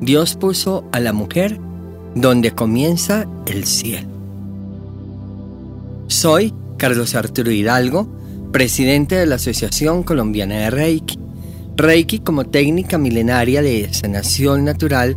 [0.00, 1.60] Dios puso a la mujer
[2.14, 4.08] donde comienza el cielo.
[6.06, 8.08] Soy Carlos Arturo Hidalgo,
[8.50, 11.18] presidente de la Asociación Colombiana de Reiki.
[11.76, 15.16] Reiki como técnica milenaria de sanación natural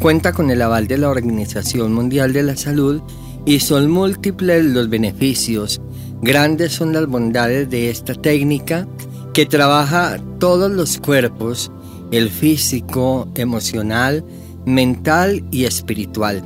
[0.00, 3.02] cuenta con el aval de la Organización Mundial de la Salud
[3.44, 5.80] y son múltiples los beneficios.
[6.22, 8.88] Grandes son las bondades de esta técnica
[9.32, 11.70] que trabaja todos los cuerpos,
[12.12, 14.24] el físico, emocional,
[14.64, 16.44] mental y espiritual.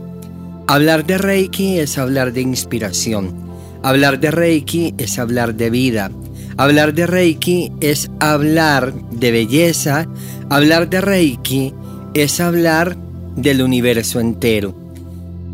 [0.69, 3.35] Hablar de Reiki es hablar de inspiración.
[3.83, 6.11] Hablar de Reiki es hablar de vida.
[6.57, 10.09] Hablar de Reiki es hablar de belleza.
[10.49, 11.75] Hablar de Reiki
[12.15, 12.97] es hablar
[13.37, 14.75] del universo entero.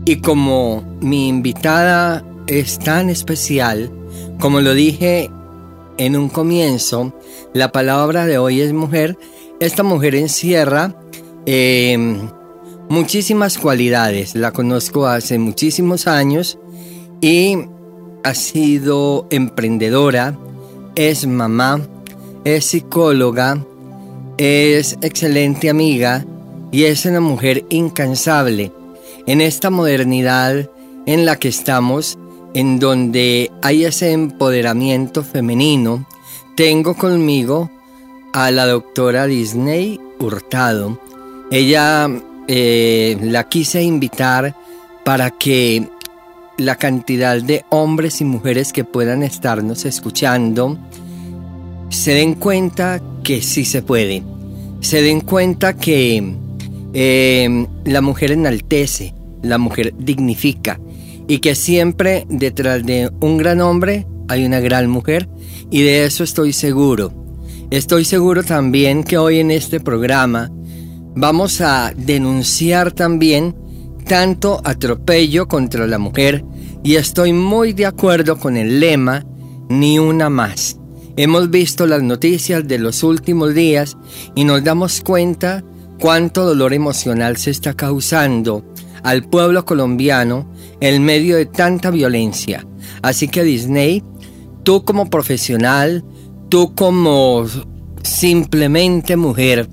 [0.05, 3.91] Y como mi invitada es tan especial,
[4.39, 5.31] como lo dije
[5.99, 7.13] en un comienzo,
[7.53, 9.19] la palabra de hoy es mujer.
[9.63, 10.93] Esta mujer encierra
[11.47, 11.97] eh,
[12.89, 14.35] muchísimas cualidades.
[14.35, 16.59] La conozco hace muchísimos años
[17.21, 17.59] y
[18.25, 20.37] ha sido emprendedora,
[20.97, 21.81] es mamá,
[22.43, 23.65] es psicóloga,
[24.37, 26.27] es excelente amiga
[26.73, 28.73] y es una mujer incansable
[29.29, 30.69] en esta modernidad
[31.07, 32.19] en la que estamos,
[32.55, 36.05] en donde hay ese empoderamiento femenino,
[36.57, 37.71] tengo conmigo
[38.33, 40.99] a la doctora Disney Hurtado.
[41.51, 42.09] Ella
[42.49, 44.55] eh, la quise invitar
[45.05, 45.89] para que
[46.59, 50.79] la cantidad de hombres y mujeres que puedan estarnos escuchando
[51.89, 54.23] se den cuenta que sí se puede.
[54.81, 56.35] Se den cuenta que
[56.95, 60.81] eh, la mujer enaltece, la mujer dignifica
[61.29, 65.29] y que siempre detrás de un gran hombre hay una gran mujer
[65.71, 67.22] y de eso estoy seguro.
[67.73, 70.51] Estoy seguro también que hoy en este programa
[71.17, 73.57] vamos a denunciar también
[74.07, 76.45] tanto atropello contra la mujer
[76.85, 79.25] y estoy muy de acuerdo con el lema
[79.71, 80.77] ni una más.
[81.17, 83.97] Hemos visto las noticias de los últimos días
[84.35, 85.65] y nos damos cuenta
[85.99, 88.67] cuánto dolor emocional se está causando
[89.03, 90.47] al pueblo colombiano
[90.81, 92.67] en medio de tanta violencia.
[93.01, 94.03] Así que Disney,
[94.63, 96.05] tú como profesional,
[96.53, 97.47] tú como
[98.03, 99.71] simplemente mujer,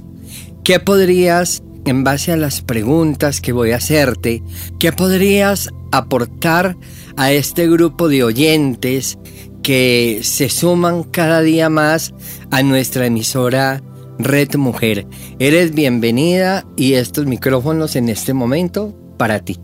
[0.63, 4.41] ¿qué podrías, en base a las preguntas que voy a hacerte,
[4.79, 6.78] qué podrías aportar
[7.17, 9.17] a este grupo de oyentes
[9.62, 12.13] que se suman cada día más
[12.50, 13.84] a nuestra emisora
[14.17, 15.06] Red Mujer?
[15.38, 19.59] Eres bienvenida y estos micrófonos en este momento para ti.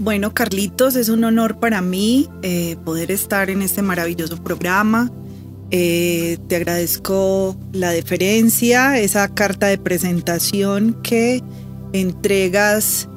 [0.00, 5.12] Bueno, Carlitos, es un honor para mí eh, poder estar en este maravilloso programa.
[5.70, 11.42] Eh, te agradezco la deferencia, esa carta de presentación que
[11.92, 13.08] entregas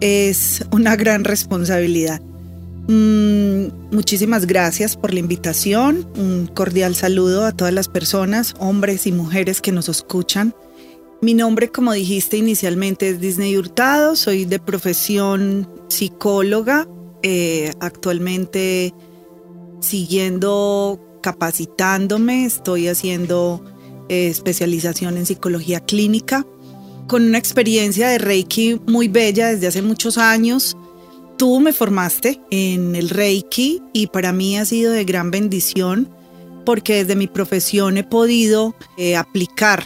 [0.00, 2.22] es una gran responsabilidad.
[2.88, 6.08] Mm, muchísimas gracias por la invitación.
[6.16, 10.54] Un cordial saludo a todas las personas, hombres y mujeres que nos escuchan.
[11.22, 14.16] Mi nombre, como dijiste inicialmente, es Disney Hurtado.
[14.16, 16.88] Soy de profesión psicóloga.
[17.22, 18.94] Eh, actualmente
[19.80, 23.64] siguiendo capacitándome, estoy haciendo
[24.08, 26.46] eh, especialización en psicología clínica,
[27.06, 30.76] con una experiencia de Reiki muy bella desde hace muchos años.
[31.36, 36.08] Tú me formaste en el Reiki y para mí ha sido de gran bendición
[36.64, 39.84] porque desde mi profesión he podido eh, aplicar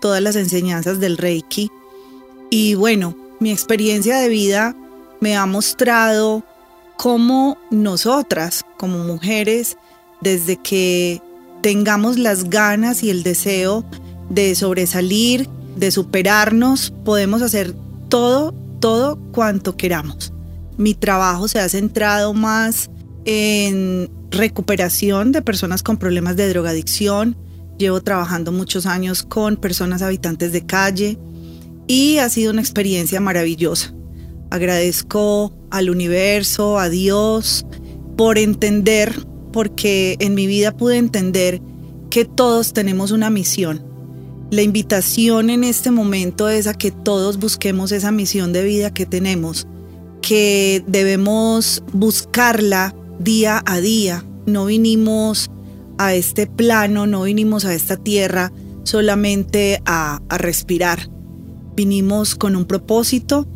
[0.00, 1.70] todas las enseñanzas del Reiki.
[2.50, 4.76] Y bueno, mi experiencia de vida
[5.20, 6.42] me ha mostrado
[6.96, 9.76] cómo nosotras, como mujeres,
[10.20, 11.20] desde que
[11.62, 13.84] tengamos las ganas y el deseo
[14.28, 17.74] de sobresalir, de superarnos, podemos hacer
[18.08, 20.32] todo, todo cuanto queramos.
[20.76, 22.90] Mi trabajo se ha centrado más
[23.24, 27.36] en recuperación de personas con problemas de drogadicción,
[27.78, 31.16] Llevo trabajando muchos años con personas habitantes de calle
[31.86, 33.94] y ha sido una experiencia maravillosa.
[34.50, 37.64] Agradezco al universo, a Dios,
[38.16, 39.14] por entender,
[39.52, 41.60] porque en mi vida pude entender
[42.10, 43.82] que todos tenemos una misión
[44.50, 49.04] La invitación en este momento es a que todos busquemos esa misión de vida que
[49.04, 49.66] tenemos,
[50.22, 54.24] que debemos buscarla día a día.
[54.46, 55.50] No vinimos
[55.98, 58.50] a este plano, no vinimos a esta tierra
[58.84, 61.10] solamente a, a respirar.
[61.76, 63.46] Vinimos con un propósito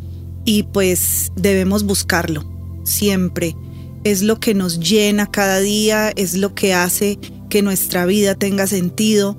[0.45, 2.43] y pues debemos buscarlo
[2.83, 3.55] siempre.
[4.03, 7.19] Es lo que nos llena cada día, es lo que hace
[7.49, 9.37] que nuestra vida tenga sentido,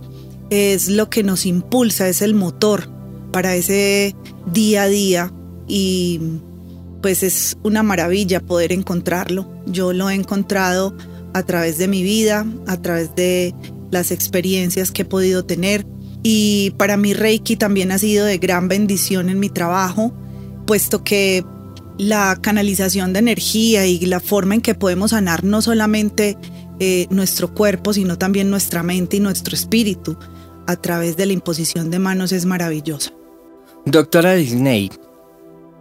[0.51, 2.89] es lo que nos impulsa, es el motor
[3.33, 4.15] para ese
[4.53, 5.33] día a día
[5.67, 6.21] y
[7.03, 9.47] pues es una maravilla poder encontrarlo.
[9.67, 10.97] Yo lo he encontrado
[11.35, 13.55] a través de mi vida, a través de
[13.91, 15.85] las experiencias que he podido tener
[16.27, 20.15] y para mí Reiki también ha sido de gran bendición en mi trabajo,
[20.67, 21.45] puesto que
[21.99, 26.37] la canalización de energía y la forma en que podemos sanar no solamente
[26.81, 30.17] eh, nuestro cuerpo, sino también nuestra mente y nuestro espíritu
[30.67, 33.13] a través de la imposición de manos es maravillosa.
[33.87, 34.91] Doctora Disney,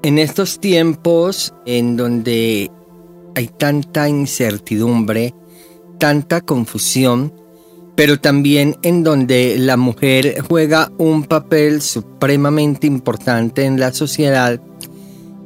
[0.04, 2.70] en estos tiempos en donde
[3.36, 5.34] hay tanta incertidumbre,
[5.98, 7.34] tanta confusión,
[7.96, 14.60] pero también en donde la mujer juega un papel supremamente importante en la sociedad,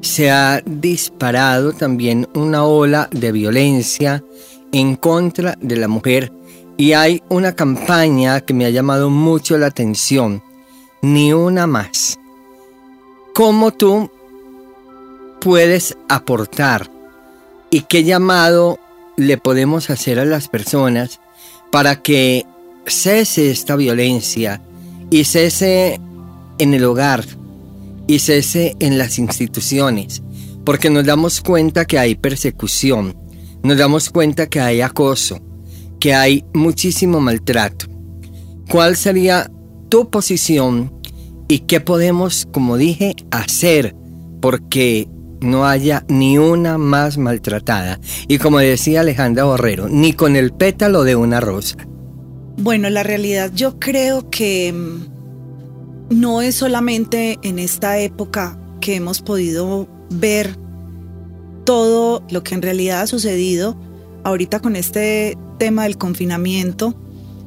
[0.01, 4.23] se ha disparado también una ola de violencia
[4.71, 6.31] en contra de la mujer.
[6.77, 10.43] Y hay una campaña que me ha llamado mucho la atención,
[11.01, 12.19] ni una más.
[13.33, 14.11] ¿Cómo tú
[15.39, 16.89] puedes aportar
[17.69, 18.79] y qué llamado
[19.15, 21.19] le podemos hacer a las personas
[21.71, 22.45] para que
[22.85, 24.61] cese esta violencia
[25.09, 25.99] y cese
[26.59, 27.25] en el hogar
[28.07, 30.23] y cese en las instituciones,
[30.65, 33.15] porque nos damos cuenta que hay persecución,
[33.63, 35.39] nos damos cuenta que hay acoso,
[35.99, 37.87] que hay muchísimo maltrato.
[38.69, 39.51] ¿Cuál sería
[39.89, 40.93] tu posición
[41.47, 43.95] y qué podemos, como dije, hacer
[44.41, 45.07] porque
[45.39, 47.99] no haya ni una más maltratada?
[48.27, 51.77] Y como decía Alejandra Borrero, ni con el pétalo de una rosa.
[52.57, 55.16] Bueno, la realidad yo creo que mm,
[56.09, 60.57] no es solamente en esta época que hemos podido ver
[61.65, 63.77] todo lo que en realidad ha sucedido
[64.23, 66.95] ahorita con este tema del confinamiento.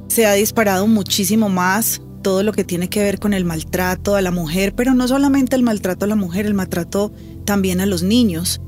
[0.09, 4.23] Se ha disparado muchísimo más todo lo que tiene que ver con el maltrato a
[4.23, 7.13] la mujer, pero no solamente el maltrato a la mujer, el maltrato
[7.45, 8.61] también a los niños.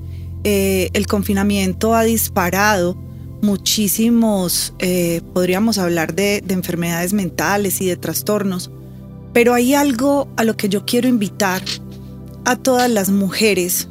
[0.44, 2.96] Eh, el confinamiento ha disparado
[3.42, 8.70] muchísimos, eh, podríamos hablar de, de enfermedades mentales y de trastornos,
[9.32, 11.62] pero hay algo a lo que yo quiero invitar
[12.44, 13.88] a todas las mujeres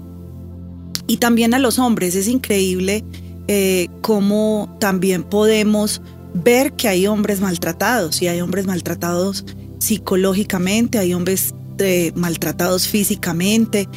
[1.07, 2.15] y también a los hombres.
[2.15, 3.03] Es increíble
[3.47, 6.01] eh, cómo también podemos
[6.33, 9.45] ver que hay hombres maltratados y hay hombres maltratados
[9.79, 13.89] psicológicamente, hay hombres eh, maltratados físicamente,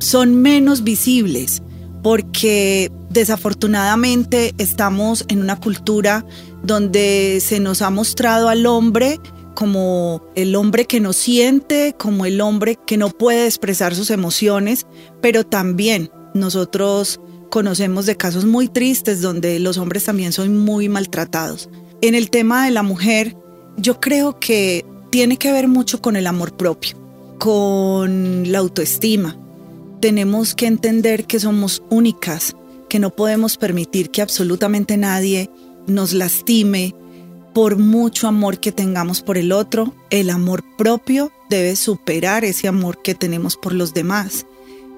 [0.00, 1.62] son menos visibles
[2.02, 6.26] porque desafortunadamente estamos en una cultura
[6.62, 9.20] donde se nos ha mostrado al hombre
[9.54, 14.86] como el hombre que no siente, como el hombre que no puede expresar sus emociones,
[15.20, 17.20] pero también nosotros
[17.50, 21.68] conocemos de casos muy tristes donde los hombres también son muy maltratados.
[22.00, 23.36] En el tema de la mujer,
[23.76, 26.96] yo creo que tiene que ver mucho con el amor propio,
[27.38, 29.38] con la autoestima.
[30.00, 32.56] Tenemos que entender que somos únicas,
[32.88, 35.50] que no podemos permitir que absolutamente nadie
[35.86, 36.94] nos lastime
[37.54, 39.94] por mucho amor que tengamos por el otro.
[40.10, 44.44] El amor propio debe superar ese amor que tenemos por los demás.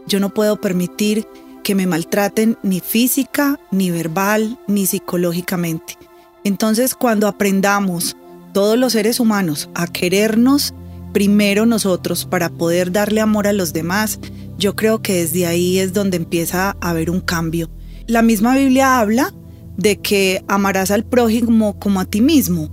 [0.08, 1.26] Yo no puedo permitir
[1.62, 5.98] que me maltraten ni física, ni verbal, ni psicológicamente.
[6.44, 8.16] Entonces cuando aprendamos
[8.54, 10.72] todos los seres humanos a querernos
[11.12, 14.18] primero nosotros para poder darle amor a los demás,
[14.58, 17.68] yo creo que desde ahí es donde empieza a haber un cambio.
[18.06, 19.34] La misma Biblia habla
[19.76, 22.71] de que amarás al prójimo como a ti mismo.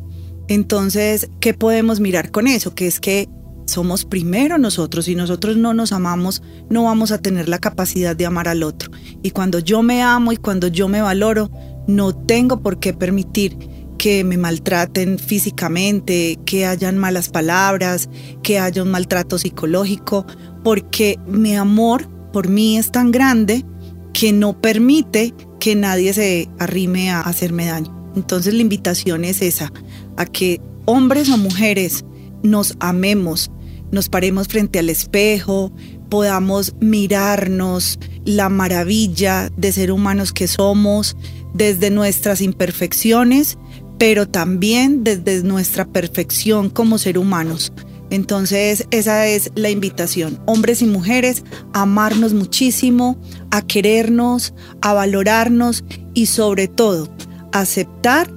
[0.48, 2.76] Entonces, ¿qué podemos mirar con eso?
[2.76, 3.30] Que es que
[3.66, 5.06] somos primero nosotros.
[5.06, 8.92] Si nosotros no nos amamos, no vamos a tener la capacidad de amar al otro.
[9.22, 11.50] Y cuando yo me amo y cuando yo me valoro,
[11.88, 13.58] no tengo por qué permitir
[13.98, 18.10] que me maltraten físicamente, que hayan malas palabras,
[18.42, 20.26] que haya un maltrato psicológico,
[20.64, 23.64] porque mi amor por mí es tan grande
[24.12, 25.34] que no permite
[25.64, 28.12] que nadie se arrime a hacerme daño.
[28.18, 29.72] Entonces la invitación es esa,
[30.18, 32.04] a que hombres o mujeres
[32.44, 33.50] nos amemos,
[33.90, 35.72] nos paremos frente al espejo,
[36.10, 41.16] podamos mirarnos la maravilla de ser humanos que somos
[41.54, 43.58] desde nuestras imperfecciones,
[43.98, 47.72] pero también desde nuestra perfección como ser humanos.
[48.14, 51.44] Entonces esa es la invitación, hombres y mujeres,
[51.74, 53.18] a amarnos muchísimo,
[53.50, 57.10] a querernos, a valorarnos y sobre todo
[57.54, 58.30] aceptar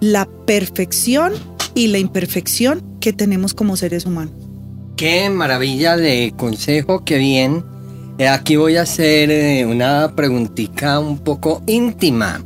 [0.00, 1.32] la perfección
[1.74, 4.34] y la imperfección que tenemos como seres humanos.
[4.94, 7.64] Qué maravilla de consejo, qué bien.
[8.18, 12.44] Eh, aquí voy a hacer eh, una preguntita un poco íntima.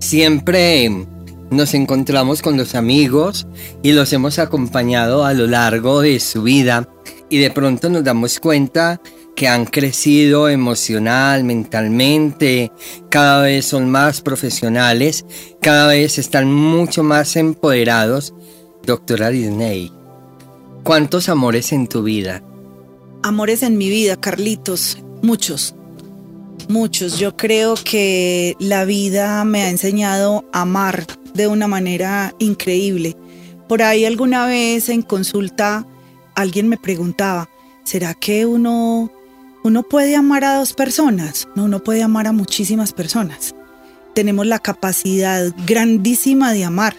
[0.00, 1.06] Siempre
[1.52, 3.46] nos encontramos con los amigos
[3.82, 6.88] y los hemos acompañado a lo largo de su vida
[7.28, 9.00] y de pronto nos damos cuenta
[9.36, 12.72] que han crecido emocional, mentalmente,
[13.08, 15.24] cada vez son más profesionales,
[15.60, 18.34] cada vez están mucho más empoderados.
[18.84, 19.92] Doctora Disney,
[20.82, 22.42] ¿cuántos amores en tu vida?
[23.22, 25.74] Amores en mi vida, Carlitos, muchos,
[26.68, 27.18] muchos.
[27.18, 33.16] Yo creo que la vida me ha enseñado a amar de una manera increíble.
[33.68, 35.86] Por ahí alguna vez en consulta
[36.34, 37.48] alguien me preguntaba,
[37.84, 39.10] ¿será que uno
[39.64, 43.54] uno puede amar a dos personas, no, uno puede amar a muchísimas personas.
[44.12, 46.96] Tenemos la capacidad grandísima de amar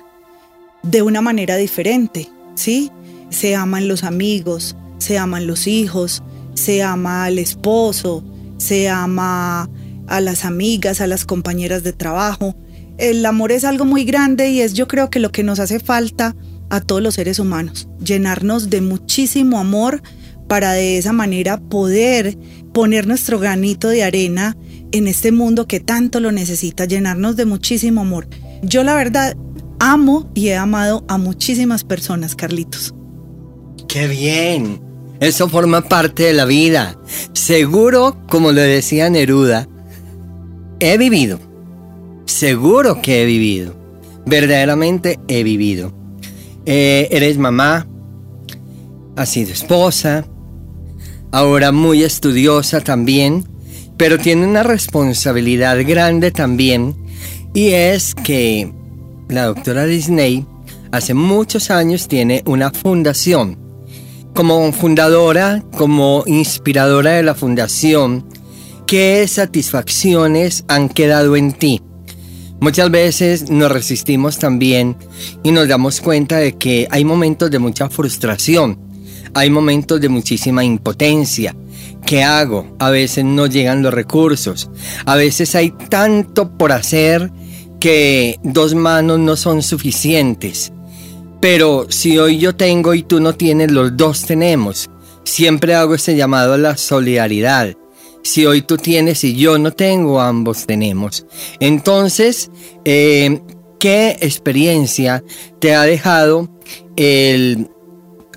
[0.82, 2.90] de una manera diferente, ¿sí?
[3.30, 6.24] Se aman los amigos, se aman los hijos,
[6.54, 8.24] se ama al esposo,
[8.58, 9.70] se ama
[10.08, 12.56] a las amigas, a las compañeras de trabajo.
[12.98, 15.80] El amor es algo muy grande y es yo creo que lo que nos hace
[15.80, 16.36] falta
[16.70, 20.02] a todos los seres humanos, llenarnos de muchísimo amor
[20.48, 22.38] para de esa manera poder
[22.74, 24.58] poner nuestro granito de arena
[24.92, 28.28] en este mundo que tanto lo necesita, llenarnos de muchísimo amor.
[28.62, 29.36] Yo la verdad
[29.80, 32.94] amo y he amado a muchísimas personas, Carlitos.
[33.88, 34.82] ¡Qué bien!
[35.20, 37.00] Eso forma parte de la vida.
[37.34, 39.68] Seguro, como lo decía Neruda,
[40.80, 41.40] he vivido.
[42.26, 43.76] Seguro que he vivido.
[44.26, 45.94] Verdaderamente he vivido.
[46.66, 47.88] Eh, eres mamá,
[49.16, 50.26] has sido esposa,
[51.32, 53.46] ahora muy estudiosa también,
[53.98, 56.96] pero tiene una responsabilidad grande también,
[57.54, 58.72] y es que
[59.30, 60.46] la doctora Disney
[60.92, 63.58] hace muchos años tiene una fundación.
[64.34, 68.26] Como fundadora, como inspiradora de la fundación,
[68.88, 71.82] ¿qué satisfacciones han quedado en ti?
[72.64, 74.96] Muchas veces nos resistimos también
[75.44, 78.80] y nos damos cuenta de que hay momentos de mucha frustración
[79.34, 81.56] hay momentos de muchísima impotencia.
[82.06, 82.76] ¿Qué hago?
[82.80, 84.70] A veces no llegan los recursos.
[85.06, 87.32] A veces hay tanto por hacer
[87.80, 90.72] que dos manos no son suficientes.
[91.42, 94.90] Pero si hoy yo tengo y tú no tienes, los dos tenemos.
[95.24, 97.76] Siempre hago ese llamado a la solidaridad.
[98.24, 101.26] Si hoy tú tienes y yo no tengo, ambos tenemos.
[101.60, 102.50] Entonces,
[102.86, 103.42] eh,
[103.80, 105.24] ¿qué experiencia
[105.60, 106.50] te ha dejado
[106.96, 107.70] el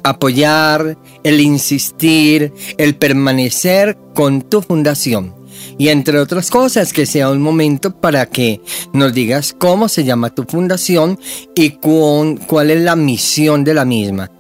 [0.06, 5.34] apoyar, el insistir, el permanecer con tu fundación.
[5.78, 8.60] Y entre otras cosas, que sea un momento para que
[8.92, 11.18] nos digas cómo se llama tu fundación
[11.54, 14.30] y cuál es la misión de la misma.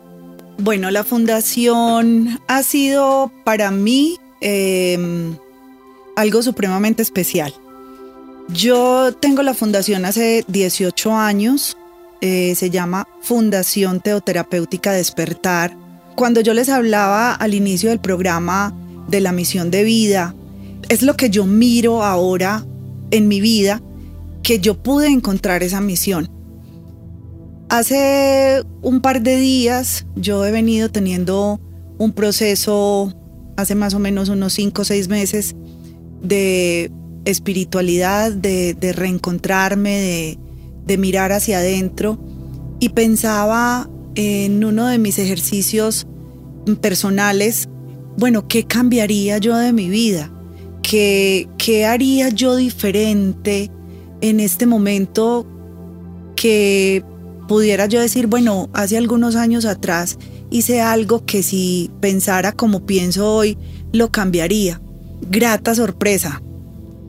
[0.58, 4.16] Bueno, la fundación ha sido para mí
[4.48, 5.36] em,
[6.14, 7.52] algo supremamente especial.
[8.48, 11.76] Yo tengo la fundación hace 18 años
[12.20, 15.76] eh, se llama Fundación Teoterapéutica Despertar.
[16.14, 18.74] Cuando yo les hablaba al inicio del programa
[19.08, 20.34] de la misión de vida,
[20.88, 22.64] es lo que yo miro ahora
[23.10, 23.82] en mi vida,
[24.42, 26.30] que yo pude encontrar esa misión.
[27.68, 31.60] Hace un par de días yo he venido teniendo
[31.98, 33.12] un proceso,
[33.56, 35.56] hace más o menos unos 5 o 6 meses,
[36.22, 36.90] de
[37.24, 40.38] espiritualidad, de reencontrarme,
[40.86, 42.18] de, mirar hacia adentro
[42.78, 46.06] y pensaba en uno de mis ejercicios
[46.80, 47.68] personales,
[48.16, 50.32] bueno, ¿qué cambiaría yo de mi vida?
[50.82, 53.70] ¿Qué, qué haría yo diferente
[54.20, 55.46] en este momento
[56.36, 57.04] que
[57.48, 60.18] pudiera yo decir, bueno, hace algunos años atrás
[60.50, 63.58] hice algo que si pensara como pienso hoy,
[63.92, 64.80] lo cambiaría?
[65.30, 66.42] Grata sorpresa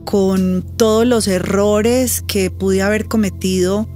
[0.08, 3.86] con todos los errores que pude haber cometido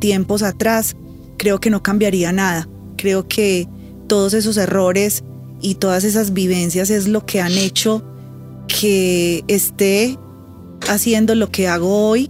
[0.00, 0.96] tiempos atrás,
[1.36, 2.68] creo que no cambiaría nada.
[2.96, 3.68] Creo que
[4.08, 5.22] todos esos errores
[5.62, 8.02] y todas esas vivencias es lo que han hecho
[8.66, 10.18] que esté
[10.88, 12.28] haciendo lo que hago hoy,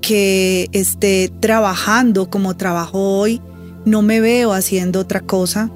[0.00, 3.42] que esté trabajando como trabajo hoy.
[3.84, 5.70] No me veo haciendo otra cosa.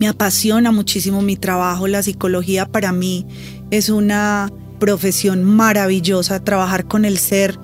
[0.00, 1.86] Me apasiona muchísimo mi trabajo.
[1.88, 3.26] La psicología para mí
[3.70, 7.58] es una profesión maravillosa, trabajar con el ser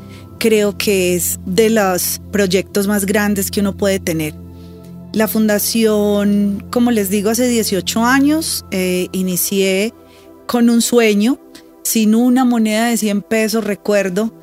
[0.44, 4.34] creo que es de los proyectos más grandes que uno puede tener.
[5.14, 9.94] La fundación, como les digo, hace 18 años eh, inicié
[10.46, 11.38] con un sueño,
[11.82, 14.34] sin una moneda de 100 pesos, recuerdo,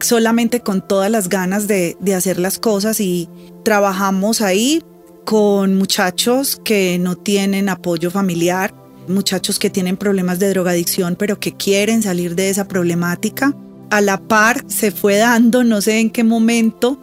[0.00, 3.28] solamente con todas las ganas de, de hacer las cosas y
[3.64, 4.82] trabajamos ahí
[5.26, 8.72] con muchachos que no tienen apoyo familiar,
[9.08, 13.52] muchachos que tienen problemas de drogadicción pero que quieren salir de esa problemática.
[13.90, 17.00] A la par se fue dando, no sé en qué momento,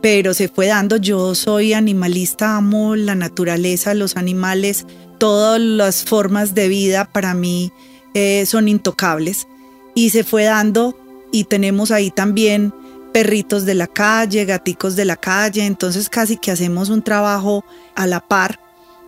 [0.00, 0.96] pero se fue dando.
[0.96, 4.86] Yo soy animalista, amo la naturaleza, los animales,
[5.18, 7.72] todas las formas de vida para mí
[8.14, 9.46] eh, son intocables.
[9.94, 10.96] Y se fue dando
[11.30, 12.72] y tenemos ahí también
[13.16, 18.06] perritos de la calle, gaticos de la calle, entonces casi que hacemos un trabajo a
[18.06, 18.60] la par.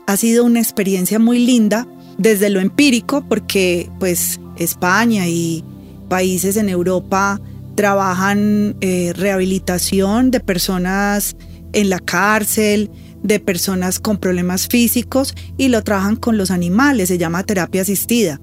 [0.07, 1.87] Ha sido una experiencia muy linda
[2.17, 5.63] desde lo empírico porque pues España y
[6.09, 7.39] países en Europa
[7.75, 11.37] trabajan eh, rehabilitación de personas
[11.75, 12.91] en la cárcel,
[13.23, 18.41] de personas con problemas físicos y lo trabajan con los animales, se llama terapia asistida.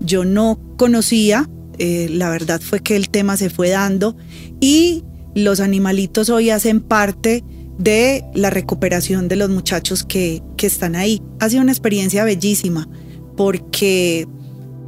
[0.00, 4.16] Yo no conocía, eh, la verdad fue que el tema se fue dando
[4.60, 5.04] y
[5.34, 7.44] los animalitos hoy hacen parte
[7.78, 11.20] de la recuperación de los muchachos que, que están ahí.
[11.40, 12.88] Ha sido una experiencia bellísima
[13.36, 14.26] porque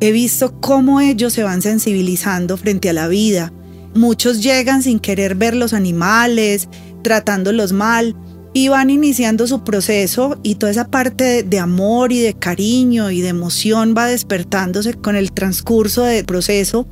[0.00, 3.52] he visto cómo ellos se van sensibilizando frente a la vida.
[3.94, 6.68] Muchos llegan sin querer ver los animales,
[7.02, 8.14] tratándolos mal,
[8.56, 13.20] y van iniciando su proceso y toda esa parte de, amor y de cariño y
[13.20, 16.88] de emoción va despertándose con el transcurso del proceso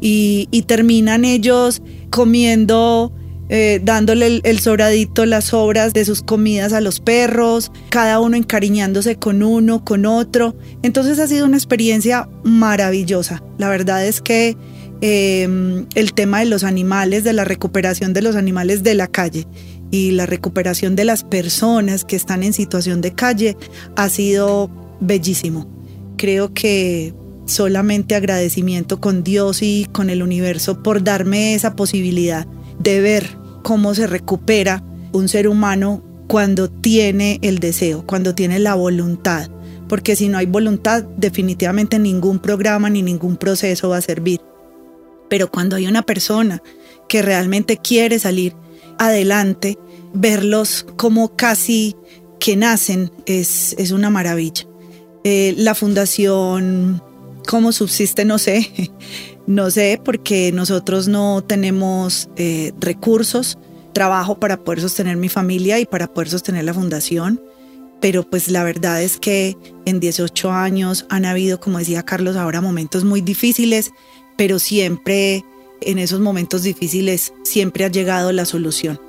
[0.00, 3.12] y, terminan ellos comiendo
[3.48, 9.16] eh, dándole el, sobradito, las sobras de sus comidas a los perros, cada uno encariñándose
[9.16, 10.54] con uno, con otro.
[10.84, 13.42] Entonces ha sido una experiencia maravillosa.
[13.58, 14.56] La verdad es que
[15.00, 19.48] em, el tema de los animales, de la recuperación de los animales de la calle
[19.90, 23.56] y la recuperación de las personas que están en situación de calle
[23.96, 25.66] ha sido bellísimo.
[26.16, 27.14] Creo que
[27.46, 32.46] solamente agradecimiento con Dios y con el universo por darme esa posibilidad
[32.78, 38.74] de ver cómo se recupera un ser humano cuando tiene el deseo, cuando tiene la
[38.74, 39.50] voluntad.
[39.88, 44.40] Porque si no hay voluntad, definitivamente ningún programa ni ningún proceso va a servir.
[45.30, 46.62] Pero cuando hay una persona
[47.08, 48.54] que realmente quiere salir
[48.98, 49.78] adelante,
[50.14, 51.96] verlos como casi
[52.38, 54.66] que nacen es, es una maravilla.
[55.24, 57.02] Eh, la fundación,
[57.46, 58.24] ¿cómo subsiste?
[58.24, 58.90] No sé,
[59.46, 63.58] no sé, porque nosotros no tenemos eh, recursos,
[63.92, 67.40] trabajo para poder sostener mi familia y para poder sostener la fundación.
[68.00, 72.60] Pero pues la verdad es que en 18 años han habido, como decía Carlos, ahora
[72.60, 73.90] momentos muy difíciles,
[74.36, 75.44] pero siempre
[75.80, 79.00] en esos momentos difíciles siempre ha llegado la solución.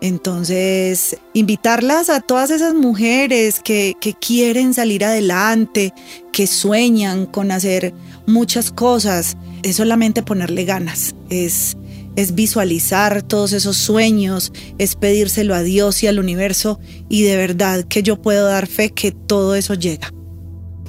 [0.00, 5.92] Entonces, invitarlas a todas esas mujeres que, quieren salir adelante,
[6.32, 7.94] que sueñan con hacer
[8.26, 11.76] muchas cosas, es solamente ponerle ganas, es,
[12.14, 17.84] es visualizar todos esos sueños, es pedírselo a Dios y al universo y de verdad
[17.84, 20.12] que yo puedo dar fe que todo eso llega.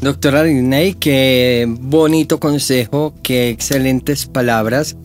[0.02, 4.96] Doctora Liney, qué bonito consejo, qué excelentes palabras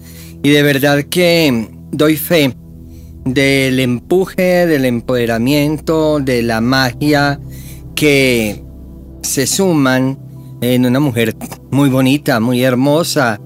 [0.43, 2.55] y de verdad que doy fe
[3.25, 7.41] del empuje, del empoderamiento, de la magia
[7.95, 8.63] que
[9.23, 10.19] se suman
[10.61, 11.35] en una mujer
[11.71, 13.41] muy bonita, muy hermosa.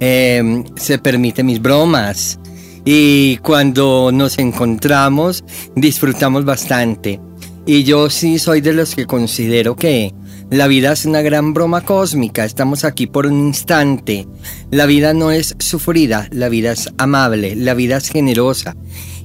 [0.00, 2.38] Em, se permite mis bromas
[2.84, 5.44] y cuando nos encontramos
[5.76, 7.20] disfrutamos bastante.
[7.64, 10.12] Y yo sí soy de los que considero que
[10.50, 14.26] la vida es una gran broma cósmica, estamos aquí por un instante.
[14.70, 18.76] La vida no es sufrida, la vida es amable, la vida es generosa.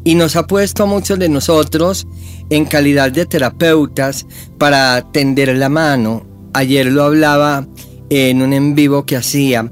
[0.07, 2.07] Y nos ha puesto a muchos de nosotros
[2.49, 4.25] en calidad de terapeutas
[4.57, 6.25] para tender la mano.
[6.53, 7.67] Ayer lo hablaba
[8.09, 9.69] en un en vivo que hacía.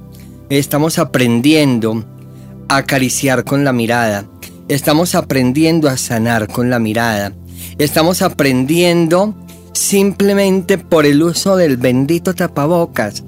[0.50, 2.04] Estamos aprendiendo
[2.68, 4.26] a acariciar con la mirada.
[4.68, 7.32] Estamos aprendiendo a sanar con la mirada.
[7.78, 9.34] Estamos aprendiendo
[9.72, 13.24] simplemente por el uso del bendito tapabocas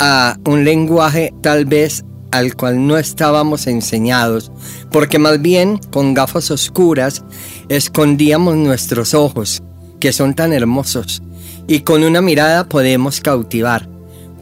[0.00, 4.52] a un lenguaje tal vez al cual no estábamos enseñados,
[4.90, 7.24] porque más bien con gafas oscuras
[7.68, 9.62] escondíamos nuestros ojos,
[10.00, 11.22] que son tan hermosos,
[11.66, 13.88] y con una mirada podemos cautivar,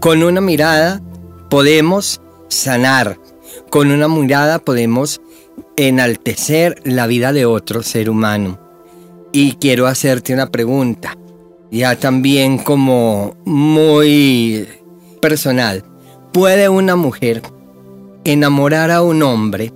[0.01, 1.01] con una mirada
[1.51, 3.19] podemos sanar,
[3.71, 5.21] con una mirada podemos
[5.77, 8.59] enaltecer la vida de otro ser humano.
[9.33, 11.17] Y quiero hacerte una pregunta
[11.71, 14.67] ya también como muy
[15.21, 15.85] personal.
[16.33, 17.43] ¿Puede una mujer
[18.27, 19.73] enamorar a un hombre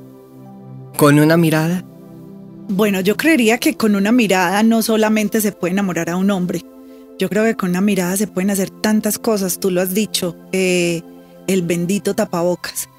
[0.97, 1.83] ¿Con una mirada?
[2.69, 6.63] Bueno, yo creería que con una mirada no solamente se puede enamorar a un hombre.
[7.19, 10.37] Yo creo que con una mirada se pueden hacer tantas cosas, tú lo has dicho,
[10.53, 11.01] eh,
[11.47, 12.91] el bendito tapabocas.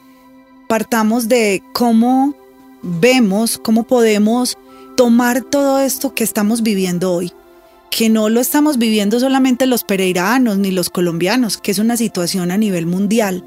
[0.67, 2.33] Partamos de cómo
[2.81, 4.57] vemos, cómo podemos
[4.97, 7.31] tomar todo esto que estamos viviendo hoy,
[7.91, 12.49] que no lo estamos viviendo solamente los pereiranos ni los colombianos, que es una situación
[12.49, 13.43] a nivel mundial.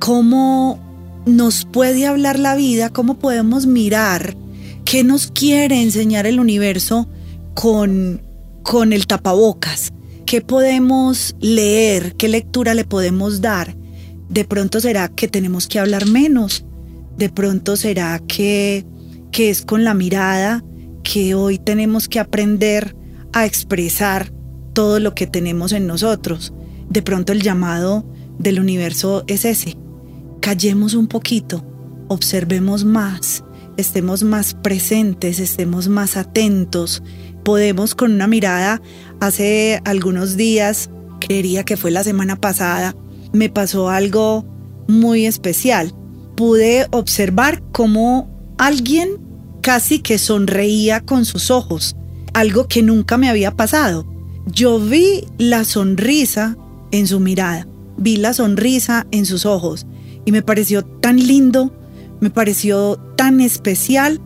[0.00, 0.89] ¿Cómo
[1.30, 2.90] nos puede hablar la vida?
[2.90, 4.36] ¿Cómo podemos mirar
[4.84, 7.08] qué nos quiere enseñar el universo
[7.54, 8.22] con,
[8.62, 9.92] con el tapabocas?
[10.26, 12.14] ¿Qué podemos leer?
[12.16, 13.76] ¿Qué lectura le podemos dar?
[14.28, 16.64] De pronto será que tenemos que hablar menos.
[17.16, 18.84] De pronto será que
[19.30, 20.64] que es con la mirada
[21.02, 22.96] que hoy tenemos que aprender
[23.32, 24.32] a expresar
[24.72, 26.52] todo lo que tenemos en nosotros.
[26.88, 28.04] De pronto el llamado
[28.38, 29.76] del universo es ese.
[30.40, 31.62] Callemos un poquito,
[32.08, 33.44] observemos más,
[33.76, 37.02] estemos más presentes, estemos más atentos.
[37.44, 38.80] Podemos con una mirada,
[39.20, 40.88] hace algunos días,
[41.20, 42.96] creería que fue la semana pasada,
[43.34, 44.46] me pasó algo
[44.88, 45.94] muy especial.
[46.36, 49.18] Pude observar cómo alguien
[49.60, 51.96] casi que sonreía con sus ojos,
[52.32, 54.06] algo que nunca me había pasado.
[54.46, 56.56] Yo vi la sonrisa
[56.92, 59.86] en su mirada, vi la sonrisa en sus ojos
[60.30, 61.72] y me pareció tan lindo,
[62.20, 64.20] me pareció tan especial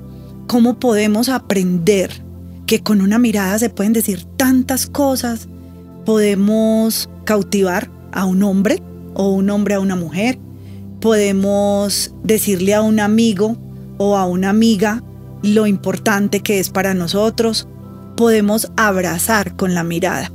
[0.46, 2.22] cómo podemos aprender
[2.66, 5.48] que con una mirada se pueden decir tantas cosas,
[6.04, 8.82] podemos cautivar a un hombre
[9.14, 10.38] o un hombre a una mujer,
[11.00, 13.56] podemos decirle a un amigo
[13.96, 15.02] o a una amiga
[15.42, 17.66] lo importante que es para nosotros,
[18.14, 20.30] podemos abrazar con la mirada.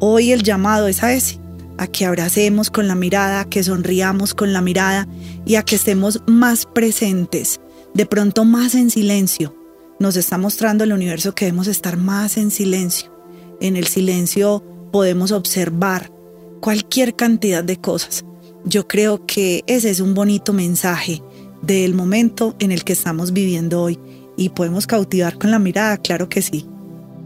[0.00, 1.38] Hoy el llamado es a ese,
[1.78, 5.08] a que abracemos con la mirada, a que sonriamos con la mirada
[5.44, 7.60] y a que estemos más presentes,
[7.94, 9.56] de pronto más en silencio.
[9.98, 13.12] Nos está mostrando el universo que debemos estar más en silencio.
[13.60, 16.12] En el silencio podemos observar
[16.60, 18.24] cualquier cantidad de cosas.
[18.64, 21.22] Yo creo que ese es un bonito mensaje
[21.62, 23.98] del momento en el que estamos viviendo hoy
[24.36, 26.66] y podemos cautivar con la mirada, claro que sí.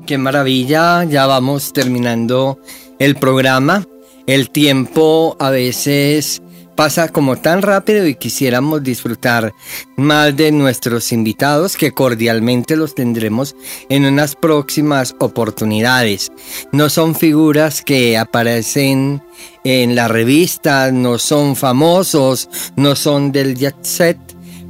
[0.07, 2.59] Qué maravilla, ya vamos terminando
[2.99, 3.87] el programa.
[4.29, 6.43] El tiempo a veces
[6.77, 9.55] pasa como tan rápido y quisiéramos disfrutar
[9.97, 13.57] más de nuestros invitados que cordialmente los tendremos
[13.89, 16.31] en unas próximas oportunidades.
[16.73, 19.23] No son figuras que aparecen
[19.65, 24.19] en la revista, no son famosos, no son del jet set,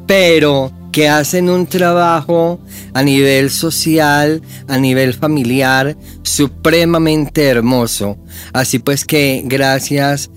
[0.07, 2.61] pero que hacen un trabajo
[2.95, 8.17] a nivel social, a nivel familiar, supremamente hermoso.
[8.53, 10.31] Así pues que gracias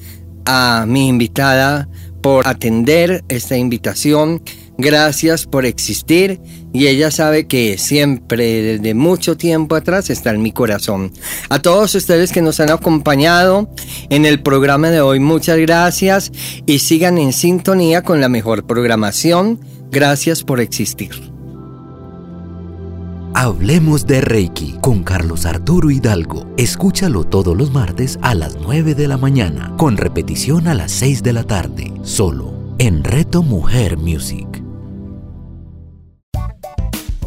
[0.46, 1.88] a mi invitada
[2.22, 4.42] por atender esta invitación.
[4.78, 6.40] Gracias por existir
[6.74, 11.12] y ella sabe que siempre desde mucho tiempo atrás está en mi corazón.
[11.50, 13.70] A todos ustedes que nos han acompañado
[14.10, 16.32] en el programa de hoy, muchas gracias
[16.66, 19.60] y sigan en sintonía con la mejor programación
[19.94, 21.12] Gracias por existir.
[23.34, 26.50] Hablemos de Reiki con Carlos Arturo Hidalgo.
[26.56, 31.24] Escúchalo todos los martes a las 9 de la mañana, con repetición a las 6
[31.24, 34.64] de la tarde, solo en Reto Mujer Music.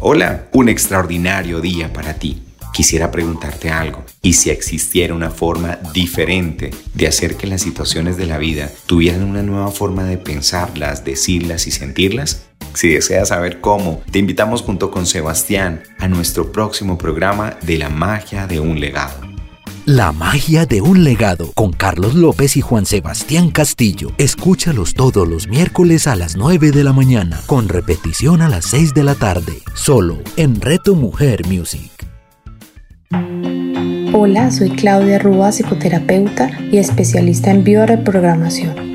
[0.01, 2.41] Hola, un extraordinario día para ti
[2.75, 4.03] quisiera preguntarte algo.
[4.21, 9.23] ¿Y si existiera una forma diferente de hacer que las situaciones de la vida tuvieran
[9.23, 12.44] una nueva forma de pensarlas, decirlas y sentirlas?
[12.75, 17.89] Si deseas saber cómo, te invitamos junto con Sebastián a nuestro próximo programa de la
[17.89, 19.25] magia de un legado.
[19.85, 24.11] La magia de un legado con Carlos López y Juan Sebastián Castillo.
[24.17, 28.93] Escúchalos todos los miércoles a las 9 de la mañana, con repetición a las 6
[28.93, 31.91] de la tarde, solo en Reto Mujer Music.
[34.11, 38.94] Hola, soy Claudia Rúa, psicoterapeuta y especialista en bioreprogramación,